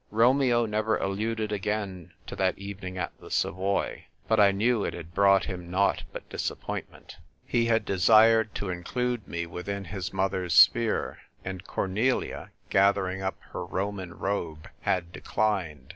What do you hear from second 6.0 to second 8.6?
but disappointment. He had desired AN AUTUMN HOLIDAY. I97